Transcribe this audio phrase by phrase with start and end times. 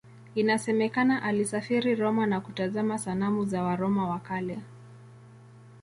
[0.35, 4.59] Inasemekana alisafiri Roma na kutazama sanamu za Waroma wa Kale.